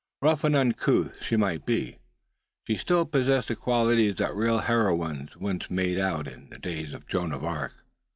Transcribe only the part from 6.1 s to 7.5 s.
of in the days of Joan of